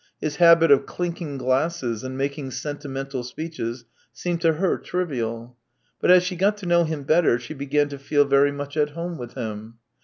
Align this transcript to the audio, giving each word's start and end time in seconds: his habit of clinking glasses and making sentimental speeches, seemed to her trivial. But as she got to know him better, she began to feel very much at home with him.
his 0.19 0.37
habit 0.37 0.71
of 0.71 0.87
clinking 0.87 1.37
glasses 1.37 2.03
and 2.03 2.17
making 2.17 2.49
sentimental 2.49 3.23
speeches, 3.23 3.85
seemed 4.11 4.41
to 4.41 4.53
her 4.53 4.75
trivial. 4.75 5.55
But 5.99 6.09
as 6.09 6.23
she 6.23 6.35
got 6.35 6.57
to 6.57 6.65
know 6.65 6.85
him 6.85 7.03
better, 7.03 7.37
she 7.37 7.53
began 7.53 7.87
to 7.89 7.99
feel 7.99 8.25
very 8.25 8.51
much 8.51 8.75
at 8.75 8.89
home 8.97 9.19
with 9.19 9.35
him. 9.35 9.75